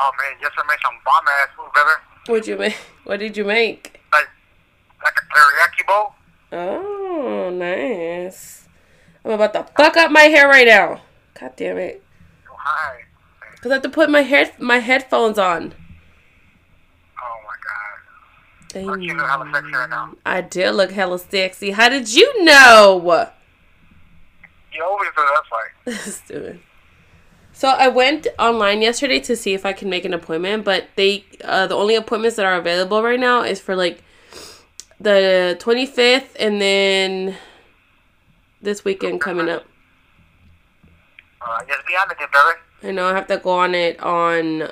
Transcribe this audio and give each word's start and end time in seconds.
Oh 0.00 0.10
man, 0.16 0.38
just 0.40 0.54
to 0.54 0.62
make 0.68 0.78
some 0.80 0.94
bomb 1.04 1.24
ass 1.26 1.48
food, 1.56 1.72
brother. 1.74 1.90
What'd 2.26 2.46
you 2.46 2.56
make? 2.56 2.76
What 3.04 3.18
did 3.18 3.36
you 3.36 3.44
make? 3.44 4.00
Like, 4.12 4.28
like 5.02 5.14
a 5.16 5.24
teriyaki 5.34 5.86
bowl. 5.86 6.14
Oh, 6.52 7.50
nice. 7.50 8.68
I'm 9.24 9.32
about 9.32 9.52
to 9.54 9.66
fuck 9.76 9.96
up 9.96 10.12
my 10.12 10.22
hair 10.22 10.46
right 10.46 10.66
now. 10.66 11.00
God 11.40 11.52
damn 11.56 11.78
it. 11.78 12.02
Cause 13.60 13.72
I 13.72 13.74
have 13.74 13.82
to 13.82 13.88
put 13.88 14.08
my 14.08 14.20
head 14.20 14.52
my 14.60 14.78
headphones 14.78 15.36
on. 15.36 15.74
Oh 17.20 17.36
my 17.44 18.84
god. 18.84 19.02
You 19.02 19.16
look 19.16 19.26
hella 19.26 19.50
sexy 19.52 19.72
right 19.72 19.90
now. 19.90 20.14
I 20.24 20.40
did 20.42 20.70
look 20.72 20.92
hella 20.92 21.18
sexy. 21.18 21.70
How 21.72 21.88
did 21.88 22.14
you 22.14 22.44
know? 22.44 23.00
You 24.72 24.84
always 24.84 25.08
do. 25.16 25.24
That's 25.34 26.04
why. 26.06 26.12
Stupid. 26.12 26.60
So 27.58 27.66
I 27.66 27.88
went 27.88 28.28
online 28.38 28.82
yesterday 28.82 29.18
to 29.18 29.34
see 29.34 29.52
if 29.52 29.66
I 29.66 29.72
can 29.72 29.90
make 29.90 30.04
an 30.04 30.14
appointment, 30.14 30.64
but 30.64 30.90
they 30.94 31.24
uh, 31.42 31.66
the 31.66 31.74
only 31.74 31.96
appointments 31.96 32.36
that 32.36 32.46
are 32.46 32.54
available 32.54 33.02
right 33.02 33.18
now 33.18 33.42
is 33.42 33.58
for 33.60 33.74
like 33.74 34.04
the 35.00 35.58
25th 35.58 36.36
and 36.38 36.62
then 36.62 37.34
this 38.62 38.84
weekend 38.84 39.20
coming 39.20 39.48
up. 39.48 39.66
Uh, 41.42 41.58
just 41.66 41.84
be. 41.84 41.94
I 42.84 42.92
know 42.92 43.06
I 43.08 43.14
have 43.16 43.26
to 43.26 43.38
go 43.38 43.50
on 43.50 43.74
it 43.74 43.98
on 43.98 44.70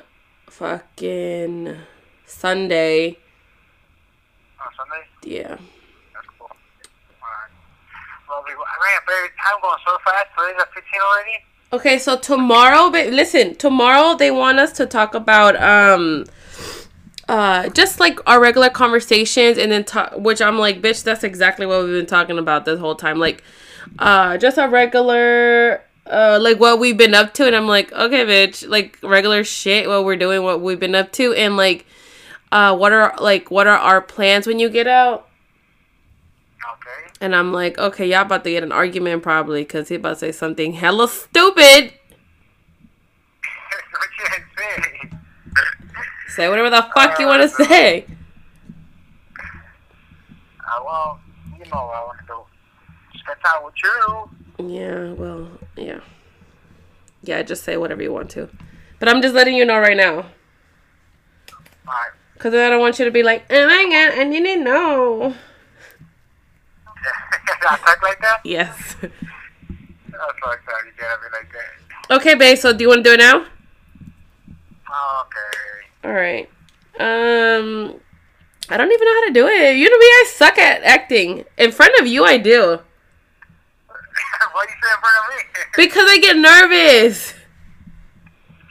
fucking 0.48 1.76
Sunday. 2.24 3.18
On 4.60 4.71
Sunday. 4.78 5.06
Yeah. 5.24 5.48
That's 5.48 6.28
cool. 6.38 6.46
Alright. 7.18 7.50
Lovely. 8.30 8.52
Man, 8.54 9.00
baby, 9.09 9.34
time 9.43 9.59
going 9.60 9.76
so 9.84 9.98
fast. 10.04 10.26
Today's 10.38 10.62
at 10.62 10.73
15 10.73 11.00
already. 11.00 11.43
Okay, 11.72 11.98
so 11.98 12.16
tomorrow, 12.16 12.90
but 12.90 13.09
listen, 13.09 13.56
tomorrow 13.56 14.16
they 14.16 14.30
want 14.30 14.60
us 14.60 14.72
to 14.72 14.86
talk 14.86 15.14
about 15.14 15.60
um 15.60 16.24
uh 17.28 17.68
just 17.70 17.98
like 17.98 18.20
our 18.28 18.40
regular 18.40 18.70
conversations 18.70 19.59
and 19.59 19.72
then 19.72 19.82
talk 19.84 20.12
which 20.16 20.40
I'm 20.40 20.59
like, 20.59 20.80
bitch, 20.80 21.02
that's 21.02 21.24
exactly 21.24 21.66
what 21.66 21.82
we've 21.82 21.92
been 21.92 22.06
talking 22.06 22.38
about 22.38 22.66
this 22.66 22.78
whole 22.78 22.94
time. 22.94 23.18
Like 23.18 23.42
uh 23.98 24.38
just 24.38 24.59
a 24.59 24.68
regular 24.68 25.82
uh 26.06 26.38
like 26.40 26.60
what 26.60 26.78
we've 26.78 26.96
been 26.96 27.14
up 27.14 27.34
to 27.34 27.46
and 27.46 27.56
I'm 27.56 27.66
like, 27.66 27.92
okay, 27.92 28.24
bitch, 28.24 28.68
like 28.68 28.96
regular 29.02 29.42
shit, 29.42 29.88
what 29.88 30.04
we're 30.04 30.16
doing, 30.16 30.44
what 30.44 30.60
we've 30.60 30.78
been 30.78 30.94
up 30.94 31.10
to 31.12 31.34
and 31.34 31.56
like 31.56 31.84
uh 32.52 32.76
what 32.76 32.92
are 32.92 33.12
like 33.20 33.50
what 33.50 33.66
are 33.66 33.76
our 33.76 34.00
plans 34.00 34.46
when 34.46 34.60
you 34.60 34.68
get 34.70 34.87
out? 34.87 35.26
Okay. 36.74 37.10
And 37.20 37.34
I'm 37.34 37.52
like, 37.52 37.78
okay, 37.78 38.06
y'all 38.09 38.22
about 38.22 38.45
to 38.45 38.50
get 38.50 38.62
an 38.62 38.72
argument 38.72 39.22
probably 39.22 39.62
because 39.62 39.88
he 39.88 39.95
about 39.96 40.14
to 40.14 40.16
say 40.16 40.32
something 40.32 40.72
hella 40.72 41.09
stupid. 41.09 41.92
what 43.90 44.10
say? 46.28 46.48
Whatever 46.48 46.70
the 46.70 46.88
fuck 46.94 47.18
you 47.18 47.26
want 47.26 47.42
to 47.42 47.48
say. 47.48 48.06
Uh, 50.60 50.82
well, 50.84 51.20
you 51.52 51.64
know 51.70 51.87
what 51.87 51.94
I 51.94 52.04
want 52.04 52.18
to. 52.26 53.18
Spend 53.18 53.38
time 53.44 53.64
with 53.64 53.74
you. 53.82 54.30
Yeah, 54.68 55.12
well, 55.12 55.48
yeah. 55.76 56.00
Yeah, 57.22 57.42
just 57.42 57.64
say 57.64 57.76
whatever 57.76 58.02
you 58.02 58.12
want 58.12 58.30
to. 58.30 58.48
But 58.98 59.09
I'm 59.09 59.22
just 59.22 59.34
letting 59.34 59.56
you 59.56 59.64
know 59.64 59.78
right 59.78 59.96
now. 59.96 60.26
Because 62.34 62.54
I 62.54 62.68
don't 62.68 62.80
want 62.80 62.98
you 62.98 63.04
to 63.04 63.10
be 63.10 63.22
like, 63.22 63.44
oh 63.50 63.66
my 63.66 63.84
god, 63.84 64.19
I 64.19 64.31
didn't 64.31 64.64
know. 64.64 65.34
I 67.69 67.77
talk 67.77 68.03
like 68.03 68.21
that? 68.21 68.41
Yes. 68.44 68.97
That's 69.00 69.12
like 70.44 70.61
that. 70.67 70.83
You 70.87 70.93
gotta 70.99 71.21
be 71.21 71.28
like 71.33 71.53
that. 71.53 72.17
okay, 72.17 72.34
babe, 72.34 72.59
so 72.59 72.72
do 72.72 72.84
you 72.84 72.89
want 72.89 73.05
to 73.05 73.11
do 73.11 73.15
it 73.15 73.19
now? 73.19 73.47
Okay. 74.97 76.05
All 76.05 76.12
right. 76.12 76.49
Um, 76.99 78.00
I 78.71 78.77
don't 78.77 78.91
even 78.91 79.06
know 79.06 79.15
how 79.15 79.27
to 79.27 79.33
do 79.33 79.47
it. 79.49 79.77
You 79.77 79.91
know 79.91 79.99
me, 79.99 80.06
I 80.06 80.25
suck 80.28 80.59
at 80.59 80.83
acting. 80.83 81.44
In 81.59 81.72
front 81.72 81.99
of 82.00 82.06
you, 82.06 82.25
I 82.25 82.39
do. 82.39 82.61
Why 83.87 84.62
you 84.62 84.69
say 84.69 84.93
in 84.94 85.00
front 85.00 85.17
of 85.21 85.28
me? 85.28 85.43
Because 85.77 86.09
I 86.09 86.19
get 86.19 86.37
nervous. 86.38 87.34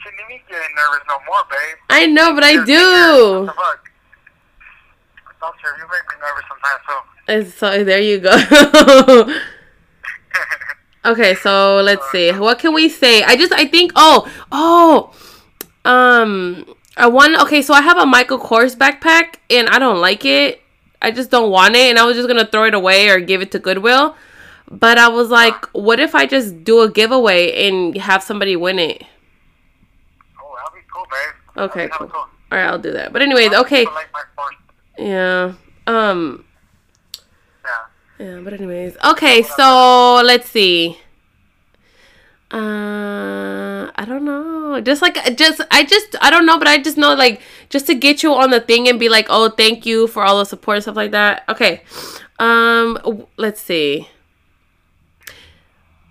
Shouldn't 0.02 0.28
me 0.28 0.42
getting 0.48 0.74
nervous 0.74 1.04
no 1.06 1.18
more, 1.24 1.44
babe. 1.48 1.76
I 1.88 2.06
know, 2.06 2.34
but 2.34 2.42
I 2.42 2.64
do. 2.64 3.48
What 5.46 5.54
the 5.54 5.68
fuck? 5.68 5.78
You? 5.78 5.84
You 5.84 5.88
make 5.90 6.06
me 6.10 6.16
nervous 6.20 6.44
sometimes, 6.48 6.82
too. 6.86 7.00
And 7.28 7.46
So 7.48 7.84
there 7.84 8.00
you 8.00 8.18
go. 8.18 9.32
Okay, 11.06 11.36
so 11.36 11.80
let's 11.82 12.10
see. 12.10 12.32
What 12.32 12.58
can 12.58 12.74
we 12.74 12.88
say? 12.88 13.22
I 13.22 13.36
just 13.36 13.52
I 13.52 13.64
think 13.66 13.92
oh 13.94 14.28
oh 14.50 15.14
um 15.84 16.66
I 16.96 17.06
want 17.06 17.40
okay, 17.42 17.62
so 17.62 17.74
I 17.74 17.80
have 17.80 17.96
a 17.96 18.04
Michael 18.04 18.40
Kors 18.40 18.74
backpack 18.74 19.36
and 19.48 19.68
I 19.68 19.78
don't 19.78 20.00
like 20.00 20.24
it. 20.24 20.60
I 21.00 21.12
just 21.12 21.30
don't 21.30 21.52
want 21.52 21.76
it 21.76 21.90
and 21.90 21.98
I 21.98 22.04
was 22.04 22.16
just 22.16 22.26
gonna 22.26 22.44
throw 22.44 22.64
it 22.64 22.74
away 22.74 23.08
or 23.08 23.20
give 23.20 23.40
it 23.40 23.52
to 23.52 23.60
Goodwill. 23.60 24.16
But 24.68 24.98
I 24.98 25.06
was 25.06 25.30
like, 25.30 25.66
what 25.66 26.00
if 26.00 26.16
I 26.16 26.26
just 26.26 26.64
do 26.64 26.80
a 26.80 26.90
giveaway 26.90 27.68
and 27.68 27.96
have 27.98 28.24
somebody 28.24 28.56
win 28.56 28.80
it? 28.80 29.04
oh, 30.42 30.56
that'll 30.56 30.74
be 30.74 30.82
cool, 30.92 31.06
babe. 31.08 31.70
Okay, 31.70 31.88
cool. 31.92 32.10
Alright, 32.50 32.68
I'll 32.68 32.80
do 32.80 32.90
that. 32.92 33.12
But 33.12 33.22
anyways, 33.22 33.52
okay. 33.52 33.84
Like 33.84 34.08
Yeah. 34.98 35.54
Um 35.86 36.44
yeah. 37.64 38.26
Yeah, 38.26 38.40
but 38.42 38.52
anyways, 38.52 38.96
okay. 39.04 39.42
So 39.42 40.22
let's 40.24 40.48
see. 40.48 40.98
Uh, 42.50 43.90
I 43.96 44.04
don't 44.06 44.24
know. 44.24 44.80
Just 44.80 45.02
like, 45.02 45.36
just 45.36 45.60
I 45.70 45.84
just 45.84 46.14
I 46.20 46.30
don't 46.30 46.46
know, 46.46 46.58
but 46.58 46.68
I 46.68 46.78
just 46.78 46.96
know 46.96 47.12
like 47.14 47.40
just 47.70 47.86
to 47.88 47.94
get 47.94 48.22
you 48.22 48.32
on 48.34 48.50
the 48.50 48.60
thing 48.60 48.88
and 48.88 49.00
be 49.00 49.08
like, 49.08 49.26
oh, 49.28 49.50
thank 49.50 49.84
you 49.84 50.06
for 50.06 50.22
all 50.22 50.38
the 50.38 50.44
support 50.44 50.76
and 50.76 50.82
stuff 50.84 50.96
like 50.96 51.10
that. 51.10 51.42
Okay. 51.48 51.82
Um, 52.38 53.26
let's 53.36 53.60
see. 53.60 54.08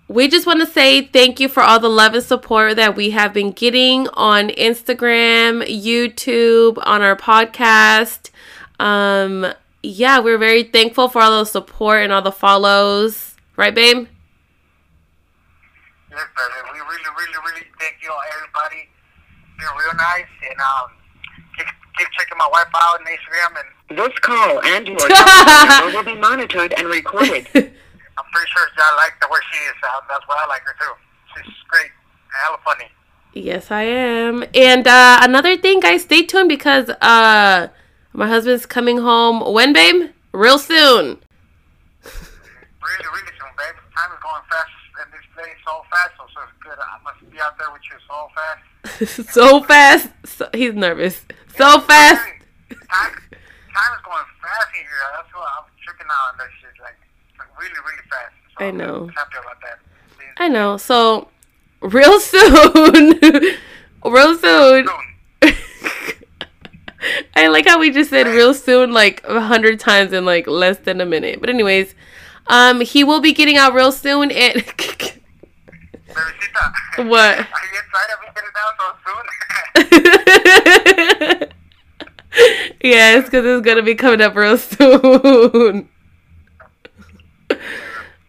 We 0.08 0.28
just 0.28 0.46
want 0.46 0.60
to 0.60 0.66
say 0.66 1.02
thank 1.02 1.40
you 1.40 1.48
for 1.48 1.62
all 1.62 1.80
the 1.80 1.88
love 1.88 2.14
and 2.14 2.22
support 2.22 2.76
that 2.76 2.94
we 2.94 3.10
have 3.10 3.32
been 3.32 3.50
getting 3.50 4.06
on 4.08 4.50
Instagram, 4.50 5.66
YouTube, 5.66 6.78
on 6.86 7.02
our 7.02 7.16
podcast. 7.16 8.30
Um, 8.78 9.46
yeah, 9.82 10.18
we're 10.20 10.38
very 10.38 10.64
thankful 10.64 11.08
for 11.08 11.22
all 11.22 11.38
the 11.38 11.44
support 11.44 12.02
and 12.02 12.12
all 12.12 12.22
the 12.22 12.32
follows. 12.32 13.36
Right, 13.56 13.74
babe? 13.74 14.06
Yes, 16.10 16.26
baby. 16.36 16.70
We 16.72 16.78
really, 16.80 17.10
really, 17.16 17.38
really 17.46 17.66
thank 17.80 17.96
you, 18.02 18.10
everybody. 18.34 18.88
You're 19.60 19.72
real 19.78 19.96
nice, 19.96 20.26
and 20.48 20.60
um, 20.60 20.90
keep, 21.56 21.66
keep 21.98 22.08
checking 22.18 22.36
my 22.36 22.48
wife 22.52 22.68
out 22.74 23.00
on 23.00 23.06
Instagram, 23.06 23.64
and 23.88 23.98
This 23.98 24.18
call 24.18 24.60
and 24.64 24.86
your 24.88 25.08
number 25.08 25.96
will 25.96 26.04
be 26.04 26.20
monitored 26.20 26.74
and 26.74 26.88
recorded. 26.88 27.46
I'm 27.54 28.24
pretty 28.32 28.50
sure 28.50 28.68
y'all 28.76 28.96
like 28.96 29.12
the 29.20 29.28
way 29.30 29.38
she 29.52 29.58
is. 29.64 29.74
Uh, 29.82 30.00
that's 30.08 30.26
why 30.26 30.36
I 30.42 30.46
like 30.48 30.62
her 30.62 30.74
too. 30.80 30.92
She's 31.36 31.54
great, 31.68 31.84
and 31.84 32.32
hella 32.42 32.58
funny. 32.64 32.90
Yes, 33.32 33.70
I 33.70 33.82
am. 33.82 34.44
And 34.54 34.86
uh, 34.86 35.20
another 35.22 35.56
thing, 35.56 35.80
guys, 35.80 36.02
stay 36.02 36.22
tuned 36.22 36.48
because 36.48 36.88
uh, 36.88 37.68
my 38.16 38.26
husband's 38.26 38.64
coming 38.64 38.98
home. 38.98 39.40
When, 39.52 39.72
babe? 39.72 40.10
Real 40.32 40.58
soon. 40.58 41.20
Really, 42.02 43.08
really 43.12 43.32
soon, 43.36 43.52
babe. 43.58 43.76
Time 43.94 44.10
is 44.12 44.22
going 44.22 44.42
fast, 44.48 44.70
and 45.02 45.12
this 45.12 45.26
day 45.36 45.50
is 45.50 45.58
so 45.66 45.82
fast, 45.90 46.10
so, 46.16 46.24
so 46.34 46.40
it's 46.48 46.56
good. 46.62 46.78
I 46.78 46.96
must 47.04 47.30
be 47.30 47.38
out 47.40 47.58
there 47.58 47.70
with 47.70 47.82
you 47.90 47.98
so 48.08 48.28
fast. 48.34 49.28
so 49.34 49.62
fast. 49.62 50.08
So, 50.24 50.48
he's 50.54 50.72
nervous. 50.72 51.26
So 51.56 51.80
fast. 51.80 52.22
Time, 52.70 53.12
time 53.12 53.92
is 53.92 54.02
going 54.04 54.24
fast 54.40 54.68
here. 54.74 54.86
That's 55.16 55.28
why 55.34 55.46
I'm 55.58 55.68
tripping 55.84 56.06
out 56.06 56.32
on 56.32 56.38
that 56.38 56.48
shit. 56.60 56.72
Like, 56.80 56.96
really, 57.60 57.74
really 57.84 58.04
fast. 58.08 58.32
So 58.58 58.64
I 58.64 58.70
know. 58.70 59.10
happy 59.14 59.36
about 59.38 59.60
that. 59.60 59.78
I 60.38 60.48
know. 60.48 60.78
So, 60.78 61.28
real 61.82 62.18
soon. 62.20 63.20
real 64.04 64.38
soon. 64.38 64.86
Soon. 64.86 65.15
I 67.36 67.48
like 67.48 67.66
how 67.66 67.78
we 67.78 67.90
just 67.90 68.10
said 68.10 68.26
real 68.26 68.54
soon 68.54 68.92
like 68.92 69.22
a 69.24 69.40
hundred 69.40 69.80
times 69.80 70.12
in 70.12 70.24
like 70.24 70.46
less 70.46 70.78
than 70.78 71.00
a 71.00 71.06
minute. 71.06 71.40
But 71.40 71.50
anyways, 71.50 71.94
um, 72.48 72.80
he 72.80 73.04
will 73.04 73.20
be 73.20 73.32
getting 73.32 73.56
out 73.56 73.74
real 73.74 73.92
soon 73.92 74.30
and 74.30 74.64
What? 76.96 77.38
Are 77.38 77.38
you 77.38 77.78
excited 77.78 78.14
of 78.14 78.20
me 78.22 78.28
getting 78.34 78.50
down 78.54 78.72
so 78.78 78.86
soon? 79.04 79.24
yes, 82.82 83.24
because 83.24 83.44
it's 83.44 83.64
gonna 83.64 83.82
be 83.82 83.94
coming 83.94 84.22
up 84.22 84.34
real 84.34 84.56
soon. 84.56 85.88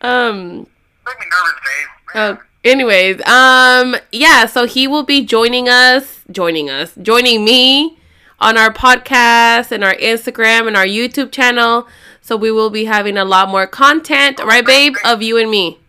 um. 0.02 0.68
Make 1.06 1.20
me 1.20 1.26
nervous, 1.32 1.54
babe. 1.64 1.88
Oh, 2.16 2.38
anyways, 2.66 3.22
um, 3.26 3.96
yeah. 4.12 4.46
So 4.48 4.66
he 4.66 4.86
will 4.88 5.04
be 5.04 5.24
joining 5.24 5.70
us, 5.70 6.24
joining 6.30 6.70
us, 6.70 6.94
joining 7.02 7.46
me 7.46 7.97
on 8.40 8.58
our 8.58 8.72
podcast 8.72 9.72
and 9.72 9.84
our 9.84 9.96
Instagram 9.96 10.68
and 10.68 10.78
our 10.78 10.86
YouTube 10.86 11.32
channel. 11.32 11.88
So 12.22 12.36
we 12.36 12.52
will 12.52 12.70
be 12.70 12.86
having 12.86 13.18
a 13.18 13.26
lot 13.26 13.50
more 13.50 13.68
content, 13.68 14.40
right, 14.40 14.66
babe, 14.66 14.96
of 15.06 15.22
you 15.22 15.38
and 15.38 15.50
me. 15.50 15.80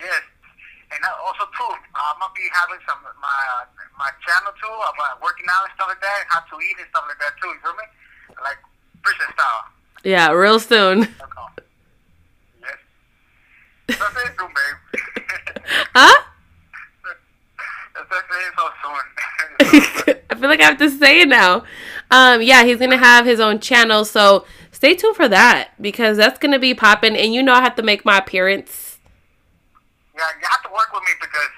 Yes. 0.00 0.22
And 0.92 1.04
uh, 1.04 1.26
also, 1.26 1.44
too, 1.58 1.64
I'm 1.94 2.18
going 2.20 2.30
to 2.30 2.40
be 2.40 2.48
having 2.52 2.78
some 2.86 2.98
my 3.20 3.28
uh, 3.58 3.64
my 3.98 4.10
channel 4.26 4.52
too 4.60 4.66
about 4.66 5.22
working 5.22 5.46
out 5.50 5.64
and 5.64 5.74
stuff 5.74 5.88
like 5.88 6.00
that, 6.00 6.24
how 6.28 6.40
to 6.40 6.56
eat 6.62 6.76
and 6.78 6.86
stuff 6.90 7.04
like 7.08 7.18
that 7.18 7.34
too. 7.40 7.48
You 7.48 7.58
feel 7.62 7.72
me? 7.72 7.84
Like 8.42 8.58
prison 9.02 9.26
style. 9.34 9.64
Yeah, 10.04 10.30
real 10.32 10.58
soon. 10.58 11.00
Yes. 12.60 12.78
That's 13.86 14.00
it, 14.00 14.32
soon, 14.38 14.50
babe. 14.50 14.78
Huh? 15.94 16.22
That's 17.94 18.10
so 18.56 18.66
soon. 20.06 20.16
I 20.42 20.44
feel 20.44 20.50
like 20.50 20.60
I 20.60 20.64
have 20.64 20.78
to 20.78 20.90
say 20.90 21.20
it 21.20 21.28
now. 21.28 21.62
Um, 22.10 22.42
yeah, 22.42 22.64
he's 22.64 22.78
gonna 22.78 22.96
have 22.96 23.24
his 23.24 23.38
own 23.38 23.60
channel, 23.60 24.04
so 24.04 24.44
stay 24.72 24.92
tuned 24.96 25.14
for 25.14 25.28
that 25.28 25.70
because 25.80 26.16
that's 26.16 26.36
gonna 26.36 26.58
be 26.58 26.74
popping. 26.74 27.14
And 27.16 27.32
you 27.32 27.44
know, 27.44 27.52
I 27.52 27.60
have 27.62 27.76
to 27.76 27.82
make 27.84 28.04
my 28.04 28.18
appearance. 28.18 28.98
yeah, 30.16 30.26
you 30.40 30.48
have 30.50 30.62
to 30.64 30.68
work 30.74 30.92
with 30.92 31.02
me 31.04 31.12
because 31.20 31.52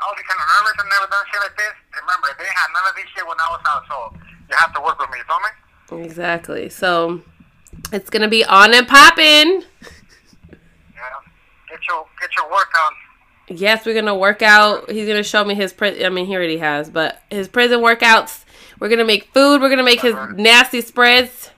I 0.00 0.06
was 0.08 0.16
kind 0.26 0.40
of 0.40 0.48
nervous 0.48 0.80
and 0.80 0.88
never 0.88 1.10
done 1.10 1.24
shit 1.30 1.40
like 1.42 1.56
this. 1.58 1.74
Remember, 2.00 2.28
they 2.38 2.46
had 2.46 2.68
none 2.72 2.88
of 2.88 2.96
this 2.96 3.04
shit 3.14 3.26
when 3.26 3.36
I 3.36 3.50
was 3.50 3.60
out, 3.68 3.84
so 3.86 4.18
you 4.48 4.56
have 4.56 4.72
to 4.72 4.80
work 4.80 4.98
with 4.98 5.10
me. 5.10 5.18
You 5.18 5.24
feel 5.28 6.00
me? 6.00 6.06
Exactly. 6.06 6.70
So 6.70 7.20
it's 7.92 8.08
gonna 8.08 8.28
be 8.28 8.46
on 8.46 8.72
and 8.72 8.88
popping. 8.88 9.60
Yeah. 9.60 11.20
Get 11.68 11.86
your 11.86 12.06
get 12.18 12.30
your 12.34 12.50
work 12.50 12.72
on. 12.80 12.92
Yes, 13.48 13.86
we're 13.86 13.94
gonna 13.94 14.16
work 14.16 14.42
out. 14.42 14.90
He's 14.90 15.06
gonna 15.06 15.22
show 15.22 15.44
me 15.44 15.54
his. 15.54 15.72
Pri- 15.72 16.04
I 16.04 16.08
mean, 16.08 16.26
he 16.26 16.34
already 16.34 16.58
has, 16.58 16.90
but 16.90 17.22
his 17.30 17.46
prison 17.48 17.80
workouts. 17.80 18.44
We're 18.80 18.88
gonna 18.88 19.04
make 19.04 19.32
food. 19.32 19.60
We're 19.60 19.70
gonna 19.70 19.84
make 19.84 20.00
his 20.00 20.14
nasty 20.34 20.80
spreads. 20.80 21.50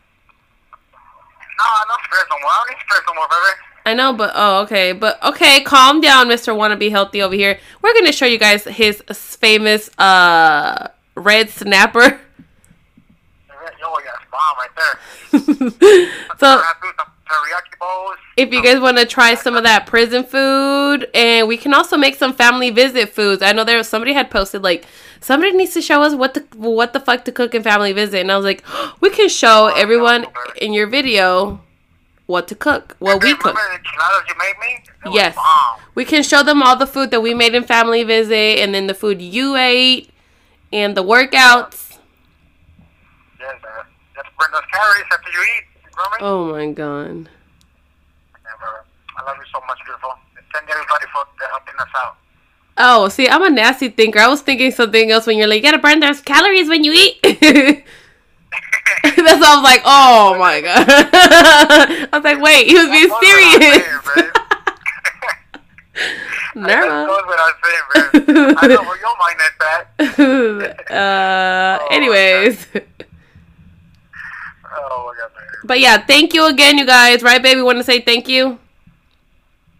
No, 0.92 1.64
no 1.88 1.94
stress 2.04 2.24
no 2.30 2.36
more. 2.40 2.50
I 2.50 2.64
don't 2.68 2.76
need 2.76 3.02
no 3.06 3.14
more, 3.14 3.28
baby. 3.28 3.60
I 3.86 3.94
know, 3.94 4.12
but 4.12 4.32
oh, 4.34 4.60
okay, 4.62 4.92
but 4.92 5.22
okay, 5.24 5.62
calm 5.62 6.02
down, 6.02 6.28
Mister 6.28 6.54
Wanna 6.54 6.76
Be 6.76 6.90
Healthy 6.90 7.22
over 7.22 7.34
here. 7.34 7.58
We're 7.80 7.94
gonna 7.94 8.12
show 8.12 8.26
you 8.26 8.38
guys 8.38 8.64
his 8.64 9.02
famous 9.36 9.88
uh 9.98 10.88
red 11.14 11.48
snapper. 11.48 12.20
Yo, 13.80 13.94
yeah, 14.04 14.10
it's 14.20 14.30
bomb 14.30 14.56
right 14.58 14.74
there. 14.76 16.10
so 16.38 16.62
I 18.38 18.44
do 18.44 18.56
some 18.56 18.62
teriyaki 18.62 18.74
bowls. 18.74 18.74
if 18.74 18.74
you 18.74 18.74
guys 18.74 18.80
want 18.80 18.98
to 18.98 19.06
try 19.06 19.34
some 19.34 19.56
of 19.56 19.64
that 19.64 19.86
prison 19.86 20.24
food, 20.24 21.08
and 21.14 21.48
we 21.48 21.56
can 21.56 21.74
also 21.74 21.96
make 21.96 22.14
some 22.16 22.32
family 22.32 22.70
visit 22.70 23.10
foods. 23.10 23.42
I 23.42 23.52
know 23.52 23.64
there 23.64 23.78
was 23.78 23.88
somebody 23.88 24.12
had 24.12 24.30
posted 24.30 24.62
like 24.62 24.86
somebody 25.20 25.52
needs 25.52 25.74
to 25.74 25.82
show 25.82 26.02
us 26.02 26.14
what 26.14 26.34
the 26.34 26.46
what 26.56 26.92
the 26.92 27.00
fuck 27.00 27.24
to 27.26 27.32
cook 27.32 27.54
in 27.54 27.62
family 27.62 27.92
visit, 27.92 28.20
and 28.20 28.32
I 28.32 28.36
was 28.36 28.44
like, 28.44 28.64
we 29.00 29.10
can 29.10 29.28
show 29.28 29.68
everyone 29.76 30.26
in 30.60 30.72
your 30.72 30.86
video 30.86 31.60
what 32.26 32.46
to 32.48 32.54
cook, 32.54 32.96
what 32.98 33.22
we 33.22 33.34
cook. 33.34 33.54
The 33.54 33.60
you 34.28 34.34
made 34.38 34.58
me? 34.60 34.84
It 35.04 35.08
was 35.08 35.14
Yes. 35.14 35.36
We 35.94 36.04
can 36.04 36.22
show 36.22 36.42
them 36.42 36.62
all 36.62 36.76
the 36.76 36.86
food 36.86 37.10
that 37.10 37.22
we 37.22 37.34
made 37.34 37.54
in 37.54 37.64
family 37.64 38.04
visit, 38.04 38.60
and 38.60 38.74
then 38.74 38.86
the 38.86 38.94
food 38.94 39.20
you 39.22 39.56
ate, 39.56 40.10
and 40.72 40.96
the 40.96 41.02
workouts. 41.02 41.98
Yes, 43.40 43.56
uh, 43.64 43.82
just 44.14 44.28
burn 44.38 44.50
those 44.52 44.62
calories 44.72 45.06
after 45.10 45.30
you 45.30 45.40
eat. 45.40 45.64
You 45.84 45.90
feel 45.96 46.10
me? 46.10 46.18
Oh 46.20 46.52
my 46.52 46.72
god. 46.72 47.30
Yeah, 48.44 48.52
brother. 48.60 48.84
I 49.16 49.24
love 49.24 49.36
you 49.38 49.44
so 49.52 49.60
much, 49.66 49.78
beautiful. 49.84 50.12
And 50.36 50.46
thank 50.52 50.68
everybody 50.70 51.06
for 51.12 51.24
Oh, 52.80 53.08
see, 53.08 53.28
I'm 53.28 53.42
a 53.42 53.50
nasty 53.50 53.88
thinker. 53.88 54.20
I 54.20 54.28
was 54.28 54.40
thinking 54.40 54.70
something 54.70 55.10
else 55.10 55.26
when 55.26 55.36
you're 55.36 55.48
like, 55.48 55.56
you 55.56 55.62
gotta 55.62 55.78
burn 55.78 55.98
those 55.98 56.20
calories 56.20 56.68
when 56.68 56.84
you 56.84 56.92
eat. 56.92 57.20
That's 59.02 59.40
why 59.40 59.50
I 59.50 59.54
was 59.56 59.64
like, 59.64 59.82
oh 59.84 60.36
my 60.38 60.60
god. 60.60 60.86
I 60.88 62.08
was 62.12 62.24
like, 62.24 62.40
wait, 62.40 62.68
he 62.68 62.74
was 62.74 62.86
being 62.86 63.10
serious. 63.20 63.84
Never. 66.54 66.86
That's 66.86 67.26
what 67.26 67.38
I'm 67.40 67.54
saying, 67.64 68.36
man. 68.36 68.54
I 68.58 68.66
know 68.68 68.82
where 68.82 68.98
your 68.98 69.16
mind 69.18 69.40
is 69.40 69.52
at. 70.88 70.90
uh, 70.90 71.86
anyways. 71.90 72.66
Oh, 74.70 75.06
my 75.06 75.14
God, 75.20 75.30
man. 75.36 75.46
But 75.64 75.80
yeah, 75.80 75.98
thank 75.98 76.32
you 76.34 76.46
again, 76.46 76.78
you 76.78 76.86
guys. 76.86 77.22
Right, 77.22 77.42
baby? 77.42 77.60
Want 77.62 77.78
to 77.78 77.84
say 77.84 78.00
thank 78.00 78.28
you? 78.28 78.58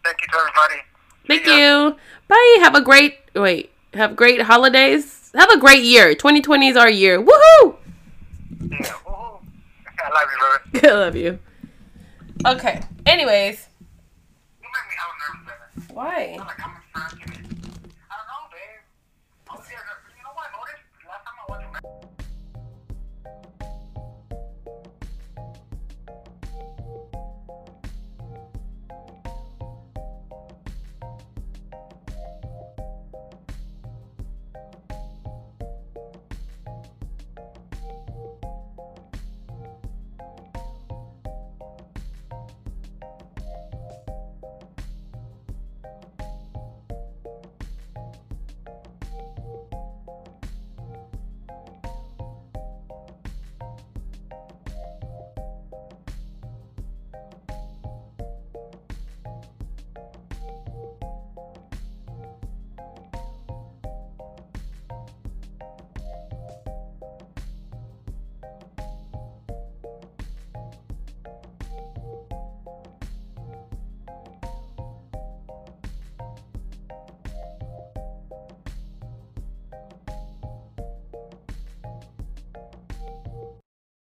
Thank 0.05 0.21
you 0.21 0.29
to 0.33 0.39
everybody. 0.39 0.83
Thank 1.27 1.47
you. 1.47 1.97
Bye. 2.29 2.57
Have 2.61 2.75
a 2.75 2.81
great 2.81 3.19
wait. 3.35 3.71
Have 3.95 4.15
great 4.17 4.43
holidays. 4.43 5.31
Have 5.35 5.51
a 5.51 5.59
great 5.59 5.83
year. 5.83 6.15
2020 6.15 6.69
is 6.69 6.77
our 6.77 6.91
year. 6.91 7.21
Woohoo! 7.23 7.77
Yeah. 8.71 8.79
Woohoo. 9.07 9.41
I 9.99 10.11
love 10.11 10.29
you, 10.33 10.81
baby. 10.81 10.89
I 10.89 10.93
love 10.93 11.17
you. 11.17 11.39
Okay. 12.47 12.81
Anyways, 13.07 13.67
You 14.63 14.69
make 14.69 14.87
me 14.89 14.95
hella 14.97 15.15
nervous, 15.47 15.87
baby. 15.87 15.95
why? 15.95 16.39